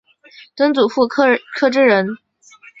[0.57, 1.37] 曾祖父柯
[1.71, 2.17] 志仁。